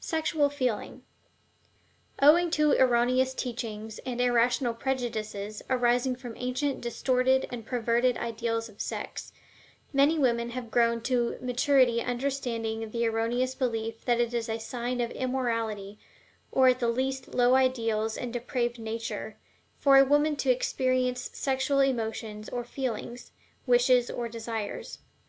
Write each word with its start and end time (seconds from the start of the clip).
SEXUAL 0.00 0.50
FEELING. 0.50 1.04
Owing 2.20 2.50
to 2.50 2.72
erroneous 2.72 3.32
teachings, 3.32 4.00
and 4.04 4.20
irrational 4.20 4.74
prejudices 4.74 5.62
arising 5.70 6.16
from 6.16 6.34
ancient 6.36 6.80
distorted 6.80 7.46
and 7.48 7.64
perverted 7.64 8.16
ideals 8.16 8.68
of 8.68 8.80
sex, 8.80 9.32
many 9.92 10.18
women 10.18 10.50
have 10.50 10.72
grown 10.72 11.00
to 11.02 11.38
maturity 11.40 12.02
under 12.02 12.28
the 12.28 13.06
erroneous 13.06 13.54
belief 13.54 14.04
that 14.04 14.20
it 14.20 14.34
is 14.34 14.48
a 14.48 14.58
sign 14.58 15.00
of 15.00 15.12
immorality, 15.12 15.96
or 16.50 16.66
at 16.66 16.82
least 16.82 17.32
low 17.32 17.54
ideals 17.54 18.16
and 18.18 18.32
depraved 18.32 18.80
nature, 18.80 19.36
for 19.78 19.96
a 19.96 20.04
woman 20.04 20.34
to 20.34 20.50
experience 20.50 21.30
sexual 21.34 21.78
emotions 21.78 22.48
or 22.48 22.64
feelings, 22.64 23.30
wishes 23.66 24.10
or 24.10 24.28
desires. 24.28 24.98